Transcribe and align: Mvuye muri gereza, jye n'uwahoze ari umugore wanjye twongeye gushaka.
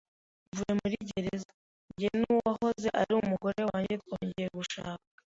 Mvuye 0.51 0.71
muri 0.81 0.95
gereza, 1.09 1.51
jye 1.99 2.09
n'uwahoze 2.19 2.87
ari 3.01 3.11
umugore 3.23 3.61
wanjye 3.69 3.95
twongeye 4.01 4.47
gushaka. 4.57 5.05